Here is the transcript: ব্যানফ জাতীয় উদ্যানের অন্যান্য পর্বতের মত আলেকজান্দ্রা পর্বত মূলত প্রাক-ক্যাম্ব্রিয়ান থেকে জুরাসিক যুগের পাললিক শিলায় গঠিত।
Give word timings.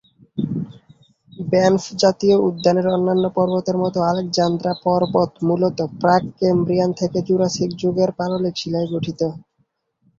ব্যানফ 1.45 1.83
জাতীয় 2.01 2.35
উদ্যানের 2.47 2.87
অন্যান্য 2.89 3.25
পর্বতের 3.37 3.77
মত 3.77 3.95
আলেকজান্দ্রা 4.09 4.73
পর্বত 4.85 5.31
মূলত 5.47 5.77
প্রাক-ক্যাম্ব্রিয়ান 6.01 6.89
থেকে 6.99 7.17
জুরাসিক 7.27 7.69
যুগের 7.81 8.09
পাললিক 8.17 8.55
শিলায় 8.57 8.87
গঠিত। 8.93 9.21